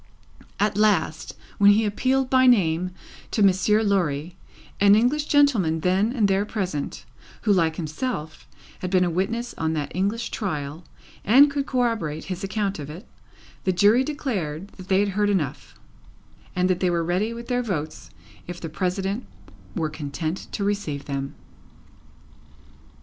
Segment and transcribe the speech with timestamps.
[0.59, 2.89] At last, when he appealed by name
[3.29, 4.35] to Monsieur Lorry,
[4.79, 7.05] an English gentleman then and there present,
[7.43, 8.47] who, like himself,
[8.79, 10.83] had been a witness on that English trial
[11.23, 13.07] and could corroborate his account of it,
[13.63, 15.75] the Jury declared that they had heard enough,
[16.55, 18.09] and that they were ready with their votes
[18.47, 19.27] if the President
[19.75, 21.35] were content to receive them.